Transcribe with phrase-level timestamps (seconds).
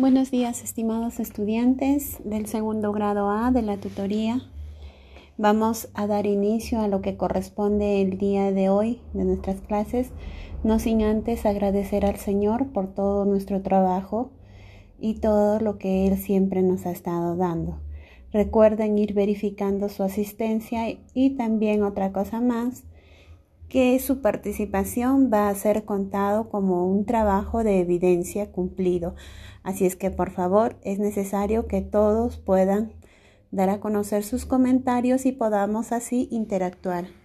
[0.00, 4.40] Buenos días, estimados estudiantes del segundo grado A de la tutoría.
[5.36, 10.10] Vamos a dar inicio a lo que corresponde el día de hoy de nuestras clases,
[10.64, 14.30] no sin antes agradecer al Señor por todo nuestro trabajo
[14.98, 17.78] y todo lo que Él siempre nos ha estado dando.
[18.32, 22.84] Recuerden ir verificando su asistencia y también otra cosa más,
[23.70, 29.14] que su participación va a ser contado como un trabajo de evidencia cumplido.
[29.62, 32.92] Así es que por favor es necesario que todos puedan
[33.52, 37.19] dar a conocer sus comentarios y podamos así interactuar.